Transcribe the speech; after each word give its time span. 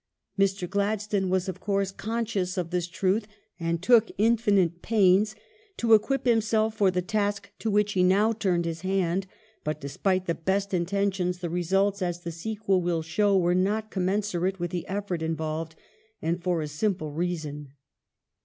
^ 0.39 0.43
Mr. 0.43 0.67
Glad 0.67 0.99
stone 0.99 1.29
was 1.29 1.47
of 1.47 1.59
course 1.59 1.91
conscious 1.91 2.57
of 2.57 2.71
this 2.71 2.87
truth, 2.87 3.27
and 3.59 3.83
took 3.83 4.09
infinite 4.17 4.81
pains 4.81 5.35
to 5.77 5.93
equip 5.93 6.25
himself 6.25 6.73
for 6.73 6.89
the 6.89 7.03
task 7.03 7.51
to 7.59 7.69
which 7.69 7.93
he 7.93 8.01
now 8.01 8.33
turned 8.33 8.65
his 8.65 8.81
hand, 8.81 9.27
but, 9.63 9.79
despite 9.79 10.25
the 10.25 10.33
best 10.33 10.73
intentions, 10.73 11.37
the 11.37 11.51
results, 11.51 12.01
as 12.01 12.21
the 12.21 12.31
sequel 12.31 12.81
will 12.81 13.03
show, 13.03 13.37
were 13.37 13.53
not 13.53 13.91
commensurate 13.91 14.59
with 14.59 14.71
the 14.71 14.87
efFolrt 14.89 15.21
involved; 15.21 15.75
and 16.19 16.41
for 16.41 16.63
a 16.63 16.67
simple 16.67 17.11
reason. 17.11 17.67